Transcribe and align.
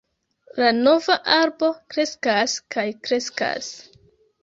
La 0.63 0.69
nova 0.77 1.17
arbo 1.41 1.71
kreskas 1.95 2.59
kaj 2.77 2.89
kreskas. 3.07 3.73